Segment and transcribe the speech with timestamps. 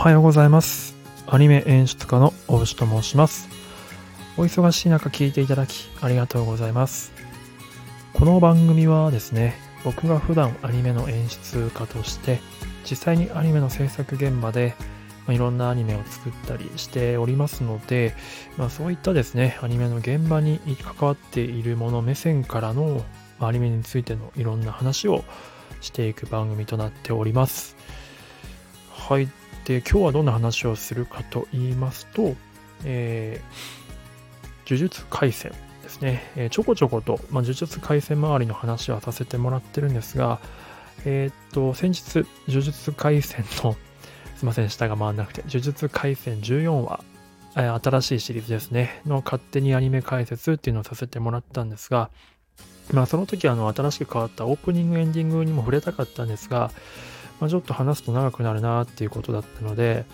[0.00, 0.96] はようございます。
[1.26, 3.50] アニメ演出家の大牛と申します。
[4.38, 7.12] お忙しい中聞いていただきありがとうございます。
[8.14, 12.40] この番組はですね、僕が普段アニメの演出家として、
[12.88, 14.74] 実際にアニメの制作現場で、
[15.26, 18.14] まいろんなアニメを作ったりしておりますので、
[18.56, 23.04] まあ、そういったですね、アニメの現場に関わっているもの目線からの、
[23.38, 25.24] アニメについてのいろんな話を
[25.82, 27.76] していく番組となっております。
[28.88, 29.28] はい。
[29.70, 32.34] で、今日はどんな話をするかと言いますと、
[32.84, 35.52] えー、呪術廻戦
[35.84, 36.28] ですね。
[36.34, 40.40] えーちょこちょこと、まあ、呪術廻戦周りの話はさせてもらってるんですが、
[41.04, 43.76] えーっと、先日、呪術廻戦の、
[44.34, 47.04] すいません、下が回らなくて、呪術廻戦14話、
[47.54, 52.10] え新しいシリーズですね、の勝手にアニメ解説っていうのをさせてもらったんですが、
[52.92, 56.72] まあ、その時あの新しく変わったオープニングエンディングにも触れたかったんですが、
[57.40, 60.04] まあ、ちょっと話すと長くなるなっていうことだったので、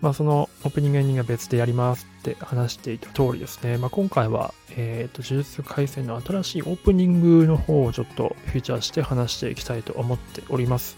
[0.00, 10.96] まあ、そのオープニングエンディングが別でやりますって話していた通りですね、まあ、今回は、えっ、と、呪術廻戦の新しいオープニングの方をちょっとフィーチャーして話していきたいと思っております。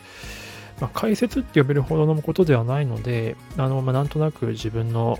[0.80, 5.18] まあ、解説って呼べるほどのことではないので、あの、まあ、なんとなく自分の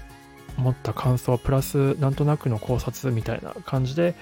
[0.56, 4.14] 思った感想プラスなんとなくの考察みたいな感じで、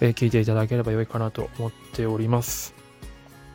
[0.00, 2.81] えー聞いていただければ良いかなと思っております。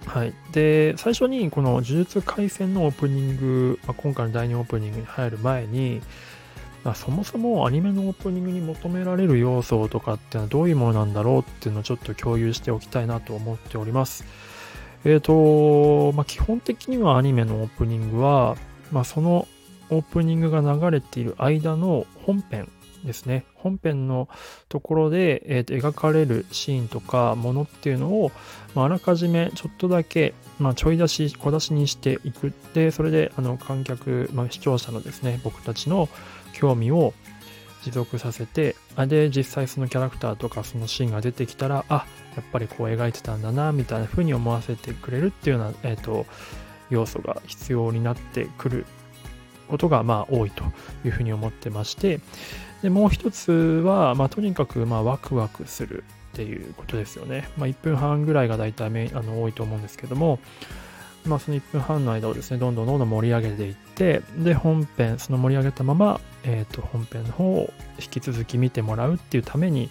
[0.08, 0.34] はい。
[0.54, 6.02] で、最初にこの呪術廻戦のオープニング、まあ、今回の第2オープニングに入る前に、
[6.84, 14.24] まあ、そもそもアニメのオープニングに求められる要素とかっていうのはどういうものなんだろうっていうのをちょっと共有しておきたいなと思っております。
[15.04, 18.56] えっ、と、まあ、基本的にはアニメのオープニングは、
[18.92, 19.48] まあ、その
[19.90, 22.70] オープニングが流れている間の本編
[23.08, 23.46] ですね。
[23.56, 24.30] 本編の
[24.70, 28.32] ところで、えーと描かれるシーンとかものっていうのを、
[28.76, 32.54] まあ、あらかじめちょっとだけ、まあ、ちょい出し、小出しにしていく。
[32.74, 36.10] で、それであの観客、まあ、視聴者のですね、僕たちの
[36.54, 37.14] 興味を
[37.84, 38.76] 持続させて、
[39.08, 46.26] で、実際そのキャラクターとかそのシーンが出てきたら、あ、やっぱりこう描いてたんだな、みたいな風に思わせてくれるっていうような、えっ、と、
[46.90, 48.86] 要素が必要になってくる
[49.68, 50.64] ことが、まあ、多いと
[51.06, 52.20] いうふうに思ってまして、
[52.82, 57.50] で、もう一つは、まあ、とにかく、まあ、ワクワクするっていうことですよね。
[57.58, 60.40] まあ、1分半ぐらいが大体あの多いと思うんですけども、
[61.26, 69.90] まあ、その1分半の間をですね、どんどんどんどん盛り上げていって、で、本編、その盛り上げたまま、えっ、と、本編の方を引き続き見てもらうっていうために、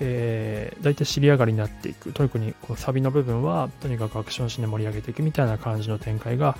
[0.00, 2.12] えー、大体尻上がりになっていく。
[2.12, 6.56] 特にこうサビの部分は、とにかくアクションシーンで盛り上げていくみたいな感じの展開が、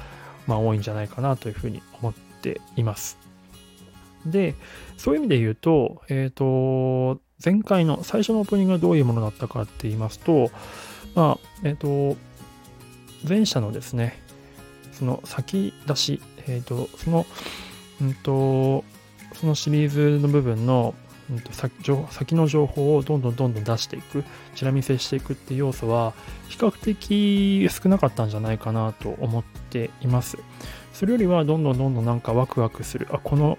[0.46, 3.25] まあ、多いんじゃないかなというふうに思っています。
[4.30, 4.54] で、
[4.96, 10.50] そういう意味で言うと、えっ、と、前回の最初のオープニングがどういうものだったかって言いますと、
[11.14, 12.16] まあ、えっ、と、
[13.28, 14.20] 前者のですね、
[14.92, 17.26] その先出し、えっ、と、その、
[18.00, 18.84] うんと、
[19.34, 20.94] そのシリーズの部分の、
[21.30, 21.72] うんと先
[22.10, 26.14] 先の情報をどんどんどんどん出していく、チラ見せしていくっていう要素は、
[26.48, 30.38] 比較的少なかったんじゃないかなと思っています。
[30.92, 33.58] それよりは、どんどんどんどんなんかワクワクする、あ、この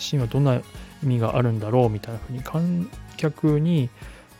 [0.00, 0.60] シーンはどんな
[1.02, 3.90] 意味があるんだろうみたいな風に観客に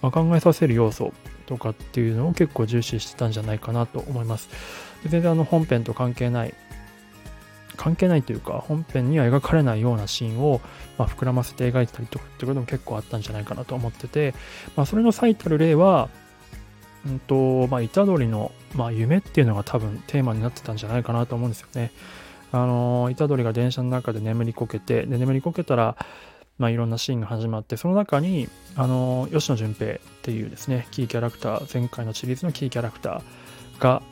[0.00, 1.12] 考えさせる要素
[1.46, 4.48] とかっていうのを結構重視してたんじゃないかなと思います。
[5.06, 6.54] 全然あの本編と関係ない、
[7.76, 10.60] 関係ないというか本編には描かれないようなシーンを
[10.98, 14.34] ま膨らませて描いたりとかってことも結構あったんじゃないかなと思ってて、
[14.76, 16.08] まあ、それの最たる例は、
[17.06, 21.90] うんとまあ、虎杖の、ま、夢っていうのが多分テーマになってたんじゃないかなと思うんですよね。
[22.52, 25.96] あの虎杖が電車の中で眠りこけてで眠りこけたら、
[26.58, 34.02] まあ、いろんなシーンが始まってその中にあの吉野純平っていうですねキーキャラクター前回のシリーズのキーキャラクターが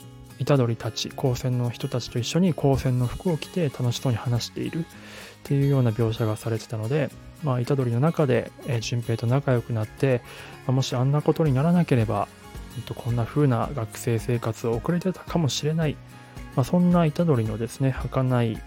[0.45, 4.85] 虎杖たち高専の人たちと一緒に高専の服を着て楽しそうに話しているっ
[5.45, 7.11] ていうような描写がされてたので、
[7.43, 10.21] まあ、虎杖の中で、え純平と仲良くなって、
[10.67, 12.29] まあもしあんなことにならなければ、
[12.75, 15.97] ほんとこんな風な学生生活を送れてたかもしれない。
[16.59, 18.59] まあ、そんな虎杖のですね、儚い、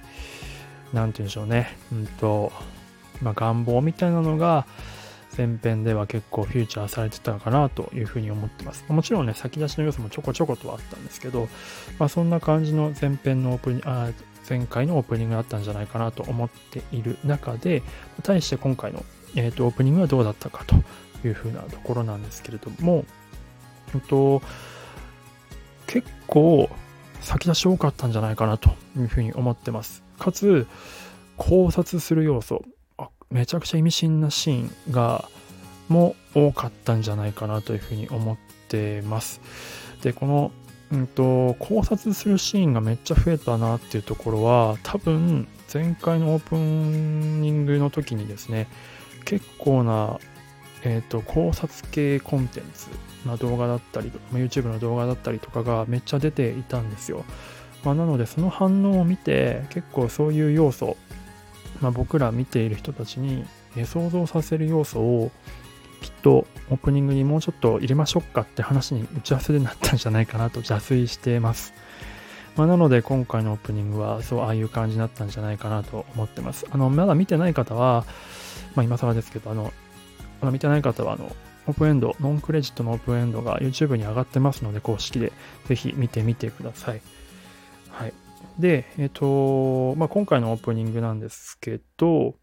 [0.93, 2.53] なんて言うんでしょうね、うんと、
[3.21, 4.65] まあ、願望みたいなのが、
[5.37, 8.85] 前編では結構フューチャーされてたかなというふうに思ってます。
[8.87, 11.49] もちろんね、先出しの要素もちょこちょことはあったんですけど、
[11.99, 14.11] まあ、そんな感じの前編のオープニあ
[14.49, 17.83] 前回のオープニングだったんじゃないかなと思っている中で、
[18.23, 19.03] 対して今回の、
[19.35, 20.75] えーとオープニングはどうだったかと
[21.27, 23.03] いうふうなところなんですけれども、
[23.93, 24.41] うんと
[25.87, 26.69] 結構
[27.21, 30.03] 先出し多かったんじゃないかなというふうに思ってます。
[30.19, 30.67] かつ、
[31.37, 32.63] 考察する要素、
[32.97, 35.29] あめちゃくちゃ意味深なシーンが、
[35.87, 38.37] も多かったんじゃないかなというふうに思っ
[38.67, 39.41] てます。
[40.01, 40.51] で、この
[40.91, 48.67] うんと、考察するシーンがめっちゃ増えたなっていうところは、多分、前回のオープニングの時にですね、
[49.23, 50.19] 結構な、
[50.83, 52.87] えっ、ー、と、考察系コンテンツ
[53.27, 57.23] な動画だったり、YouTube の動画だったりとかがめっちゃ出ていたんですよ。
[57.83, 60.97] まあ、なので、その反応を見て、結構そういう要素、
[61.81, 63.45] まあ、僕ら見ている人たちに
[63.85, 65.31] 想像させる要素を
[66.01, 71.73] きっとオープニングにもうちょっと入れましょうかって話に打ち合わせでなったんじゃないかなと邪推してます。
[72.57, 76.65] まあ、なので今回のオープニングはそうああいう感じになったんじゃないかなと思ってます。
[76.69, 78.05] あの、まだ見てない方は、
[78.75, 79.71] まあ今更ですけど、あの、
[80.41, 81.35] まだ見てない方はあの、
[81.67, 85.31] オープンエンド、ノンクレジットのオープンエンドが YouTube に上がってますので、公式で
[85.67, 87.01] ぜひ見てみてください。
[87.89, 88.13] はい。
[88.59, 92.35] で、えっ、と、まあ、今回のオープニングなんですけど、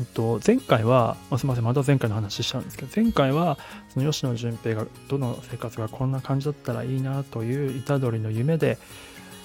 [0.00, 8.78] えっと、前回は、すみません、また前回の話しちゃうんですけど、前回は、その吉野純平がどの生活がこんな感じだったらいいなという虎杖の夢で、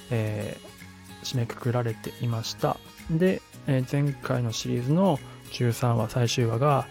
[0.10, 2.78] えー、締めくくられていました。
[3.10, 5.20] で、えー、前回のシリーズの
[5.52, 6.88] 13話、最終話が、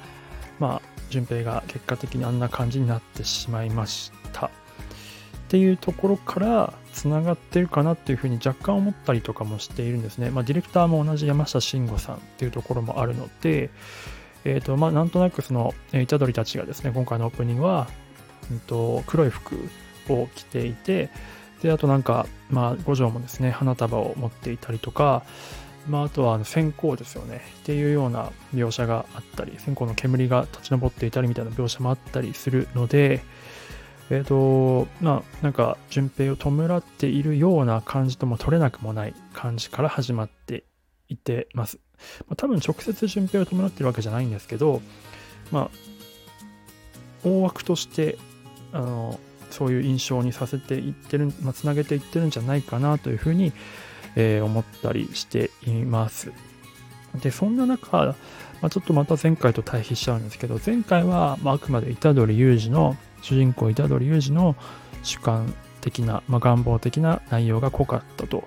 [0.60, 4.46] まあ、純平が結果的にあんな感じになってしまいました。
[4.46, 4.50] っ
[5.48, 10.30] ていうところからつながってるかなっていうふうに若干思ったりとかもしているんですね。
[10.30, 13.70] まあ、ディレクターも同じ山下慎吾さんっていうところもあるので、
[14.44, 17.88] え、ー、と、まあ、なんとなくその、虎杖たちがですね、今回のオープニングは、
[18.50, 19.56] うんと、黒い服
[20.08, 21.10] を着ていて、
[21.62, 25.24] で、あとなんか、まあ、五条もですね、花束を持っていたりとか、
[25.88, 27.42] まあ、あとはあの線香ですよね。
[27.60, 33.22] っていうような描写があったり、線香の煙が立ち上っていたりみたいな描写もあったりするので、
[34.10, 40.64] えっ、ー、と、まあ、なんか、順平を弔っているような感じとも取れなくもない感じから始まって
[41.08, 41.78] いてます。
[42.28, 44.82] まあ、多分直接順平を弔ってるわけじゃないんですけど、
[45.52, 45.70] まあ、
[47.24, 48.18] 大枠として、
[48.72, 53.52] あの、そういう印象にさせていってる、まあ、つなげていってるんじゃないかなというふうに、
[54.16, 56.32] え、思ったりしています。
[57.22, 58.14] で、そんな中、
[58.60, 64.56] まあ、ちょっとまた前回と対比しちゃうんですけど、前回は、まあ、あくまで虎杖裕二の主人公虎杖裕二の
[65.02, 68.44] 主観的な、まあ、願望的な内容が濃かったと。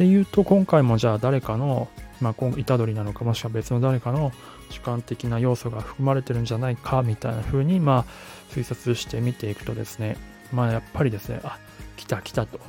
[0.00, 1.88] で言うと今回もじゃあ誰かの、
[2.22, 4.32] まあ、虎杖なのかもしくは別の誰かの
[4.70, 10.16] 主観的な要素が含まれてるんじゃないかみたいな風にまあ推察して見ていくとですね
[10.52, 11.58] まあやっぱりですねあ
[11.96, 12.60] 来た来たと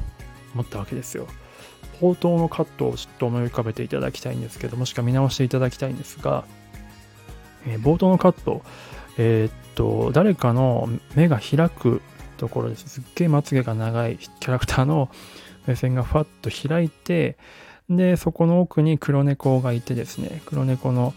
[0.54, 1.28] 思ったわけですよ。
[2.00, 6.46] 冒頭のカットをちょっと思い浮かべていただきたいんですけどもしくは見直していただきたいんですが、
[7.68, 8.64] えー、冒頭のカット
[9.18, 12.02] えー、っと、誰かの目が開く
[12.38, 12.88] ところです。
[12.88, 15.10] すっげえまつげが長いキャラクターの
[15.68, 17.38] 目線がふわっと開いて、
[17.90, 21.14] で、そこの奥に黒猫がいてですね、黒猫の、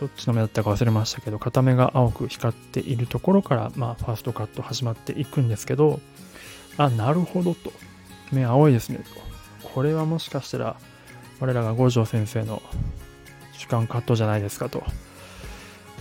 [0.00, 6.00] どっちの目だったか忘れましたけど、片目が青く光っているところから、まあ、ファーストカット始まっていくんですけど、
[6.78, 7.72] あ、なるほどと。
[8.34, 8.98] 目青いですね
[9.62, 9.68] と。
[9.68, 10.76] これはもしかしたら、
[11.40, 12.62] 我らが五条先生の
[13.52, 14.82] 主観カットじゃないですかと。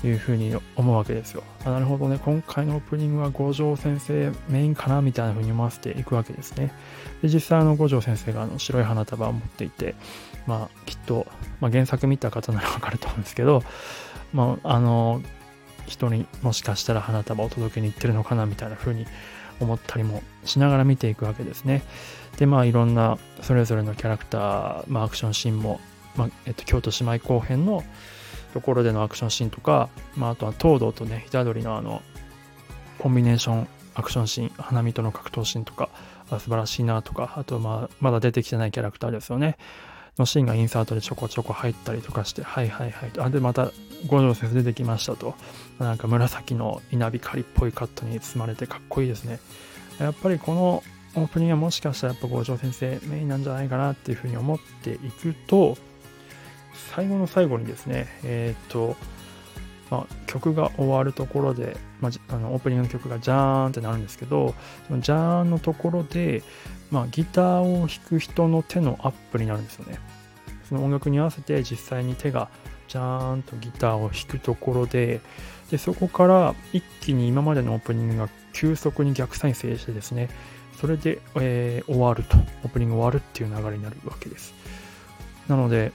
[0.04, 1.44] いうふうに思うわけですよ。
[1.64, 6.74] あなるほどね、今回のオープニングは五条先生メインかなみたいなふうに思わせていくわけですね。
[7.22, 9.96] で実際あの五条先生があの白い花束を持っていて、
[10.48, 11.28] まあきっと、
[11.60, 13.64] まあ、原作見た方ならわかると思うんですけど、
[14.34, 15.22] まああの、
[15.86, 19.06] 人にもしかしたら花束を届けに行ってるのかなみたいな風に
[19.64, 21.84] 思ったりもしながら見ていくわけですね。
[22.38, 25.80] で、まあいろんなそれぞれのキャラクター、まあアクションシーンも、
[26.16, 27.84] まあえっと、京都姉妹後編の
[28.54, 32.02] ところでのアクションシーンとか、まあ、あとは東堂とね、虎杖のあの、
[33.00, 35.90] コンビネーションアクションシーン、花見との格闘シーンとか、
[36.30, 39.58] 素晴らしいなとか、あと、まあ、まだ出てきてないキャラクターですよね。
[40.18, 43.12] のシーンがインサートでちょこちょこ入ったりとかして、はいはいはい。
[43.18, 43.72] あ、で、また、
[44.08, 45.36] 五条先生出てきましたと。
[45.80, 49.40] なんか紫の稲光っぽいカットに包まれてかっこいいですね。
[50.00, 50.84] やっぱりこの
[51.16, 55.78] オープニングはもしかしたらやっぱ五条先生メインなんじゃないかなっていうふうに思っていくと、
[56.96, 58.96] 最後の最後にですね、えっ、と、
[59.90, 64.56] まあ、曲が終わるところで、まあ、あのオープニングの曲がジャーンってなるんですけど、
[64.88, 66.44] そのジャーンのところで、
[66.92, 69.98] まあ、ギターを弾く人の手のアップになるんですよね。
[70.68, 72.50] その音楽に合わせて実際に手が
[72.88, 75.22] ジャーンとギターを弾くところで、
[75.70, 80.30] でそこから一気に今までのオープニングが急速に逆再生してですね、
[80.80, 84.54] それで、えー、終わると、オープニング終わるっていう流れになるわけです。
[85.48, 85.92] なので、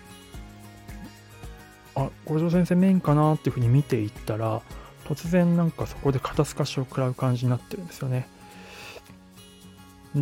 [1.96, 4.60] あ五条先生メインかなっていうふうに見ていったら
[5.04, 8.28] 突然なんかそこで肩透かしを食らう感じになってるんですよね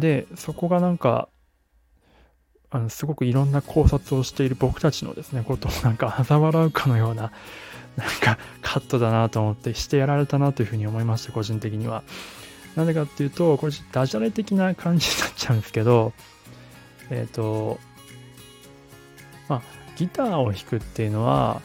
[0.01, 1.29] でそこがなんか
[2.71, 7.31] あのすごくいろんな考察をしている僕たちのですねことをなんか 嘲笑うかのような
[7.97, 12.03] なんかカットだなと思ってしてやられたなというふうに思いました個人的には。
[12.77, 16.13] なんでかっていうと、これダジャレ的な感じになっちゃうんですけど、
[17.11, 17.79] えっ、ー、と、
[19.49, 19.63] まあ、
[19.97, 21.61] ギターを弾くっていうのは、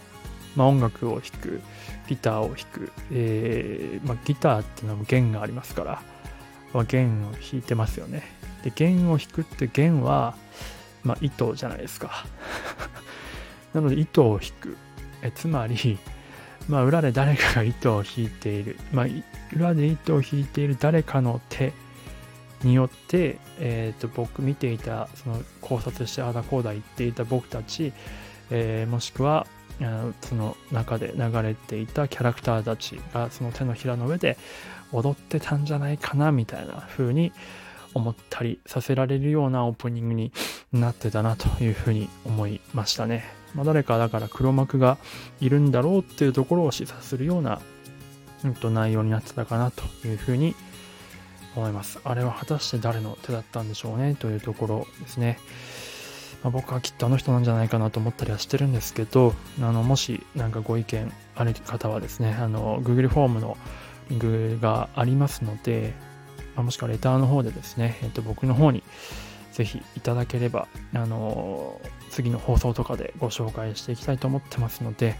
[0.56, 1.62] まあ、音楽を弾く、
[2.08, 6.04] ギターを弾く、えー、まあ、ギターっていうのは弦がありますから、
[6.74, 8.24] まあ、弦を弾いてますよね。
[8.64, 10.36] で、弦を弾くって弦は、
[11.04, 12.26] まあ、糸じゃないですか。
[13.74, 14.78] なので、糸を弾く。
[15.22, 15.98] えつまり、
[16.68, 18.78] まあ、裏で誰かが糸を引いている。
[18.92, 19.06] まあ、
[19.54, 21.74] 裏で糸を引いている誰かの手
[22.64, 27.94] によって、えー、と僕見ていた、その考察してあだこうだ言っていた僕たち、
[28.52, 29.48] えー、もしくは、
[30.22, 34.38] その中で流れていたキャラクターたちがその手のひらの上で
[34.92, 37.32] 踊ってたんじゃないかなみたいな風に
[37.94, 40.32] 思ったりさせられるようなオープニングに
[40.72, 43.26] なってたなというふうに思いましたね。
[43.56, 44.98] まあ、誰かだから黒幕が
[45.42, 47.62] いるんだろうっていうところを示唆するような、
[48.44, 50.56] うん、と内容になってたかなというふうに
[51.56, 52.00] 思います。
[52.04, 55.40] あれは果たして誰の手だったんでしょうねというところですね。
[56.44, 63.58] まあ、僕はきっとあの人なんじゃないかなと思ったりはしてるんですけど、あのもし何かご意見ある方はですね、Google フォームの
[64.10, 65.94] リンクがありますので、
[66.56, 68.84] まあ、もしくはレターの方でですね、えっと、僕の方に
[69.52, 75.16] ぜひいただければ、あの次の放送とかでご紹介していきたいと思ってますので、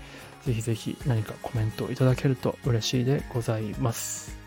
[0.46, 4.38] ぜひぜひ何かコメントをいただけると嬉しいでございます。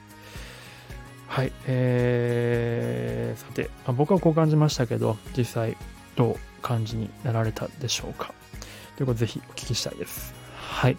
[1.28, 5.76] はい、えー、さて、まあ、僕はこう感じましたけど、実際
[6.14, 8.34] どう感じになられたでしょうか。
[8.96, 10.34] ということで、ぜひお聞きしたいです。
[10.54, 10.98] はい。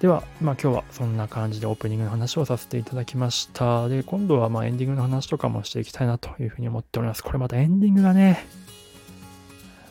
[0.00, 3.88] では、まあ今日はそんな感じでオープニングの話をさせていただきました。
[3.88, 7.24] で、今度はまエンディングの話とかもしていきたいなというふうに思っております。
[7.24, 8.46] これまたエンディングがね、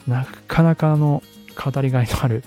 [0.07, 1.23] なかなかの
[1.55, 2.43] 語りがいのある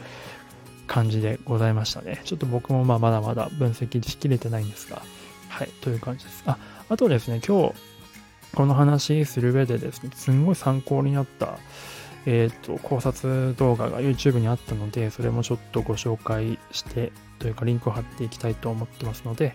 [0.86, 2.20] 感じでございましたね。
[2.24, 5.02] ちょっと僕もまあまだまだ分析しきれてないんですが、
[5.48, 6.44] はい、という感じです。
[6.46, 7.74] あ、あとですね、今日
[8.54, 11.58] この話する上でですね、すんごい参考になった、
[12.26, 19.54] えっ、ー、と、考察動画が YouTube にあったので、それもちょっとご紹介してというかリンクを貼っていきたいと思ってますので、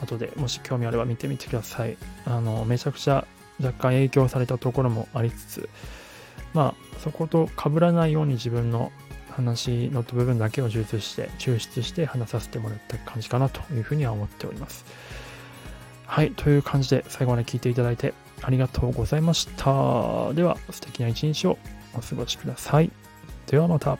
[0.00, 1.96] 後でもし興味あれば見てみてください。
[2.24, 3.26] あの、めちゃくちゃ
[3.60, 5.68] 若干影響されたところもありつつ、
[6.54, 8.92] まあ、そこと被らないように自分の
[9.30, 14.84] 話の部分だけを抽出して、抽出して話させてもらった感じかなというふうには思っております。
[16.06, 20.32] はい、という感じで最後まで聞いていただいてありがとうございました。
[20.34, 21.58] では、素敵な一日を
[21.98, 22.90] お過ごしください。
[23.46, 23.98] ではまた。